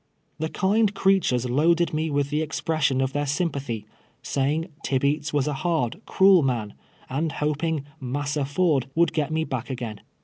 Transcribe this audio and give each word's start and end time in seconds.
Tlie 0.39 0.51
kind 0.51 0.95
creatures 0.95 1.47
loaded 1.47 1.93
me 1.93 2.09
M'ith 2.09 2.31
the 2.31 2.41
expression 2.41 3.01
of 3.01 3.13
their 3.13 3.27
sympathy— 3.27 3.85
saying, 4.23 4.69
Tibeats 4.83 5.31
was 5.31 5.45
a 5.45 5.53
hard, 5.61 6.01
cruel 6.07 6.41
man, 6.41 6.73
and 7.07 7.33
hoping" 7.33 7.85
Massa 8.01 8.43
Ford" 8.45 8.87
would 8.95 9.13
get 9.13 9.31
me 9.31 9.43
back 9.43 9.69
again. 9.69 10.01